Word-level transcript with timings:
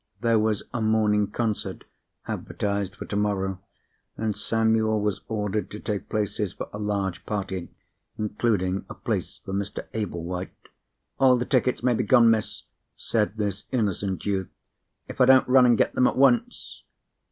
There 0.21 0.39
was 0.39 0.63
a 0.73 0.81
morning 0.81 1.29
concert 1.29 1.83
advertised 2.25 2.95
for 2.95 3.05
tomorrow, 3.05 3.59
and 4.17 4.35
Samuel 4.35 4.99
was 4.99 5.21
ordered 5.27 5.69
to 5.69 5.79
take 5.79 6.09
places 6.09 6.53
for 6.53 6.67
a 6.73 6.79
large 6.79 7.23
party, 7.27 7.69
including 8.17 8.83
a 8.89 8.95
place 8.95 9.41
for 9.45 9.53
Mr. 9.53 9.85
Ablewhite. 9.93 10.69
"All 11.19 11.37
the 11.37 11.45
tickets 11.45 11.83
may 11.83 11.93
be 11.93 12.03
gone, 12.03 12.31
Miss," 12.31 12.63
said 12.95 13.37
this 13.37 13.65
innocent 13.71 14.25
youth, 14.25 14.49
"if 15.07 15.21
I 15.21 15.25
don't 15.25 15.47
run 15.47 15.67
and 15.67 15.77
get 15.77 15.93
them 15.93 16.07
at 16.07 16.17
once!" 16.17 16.81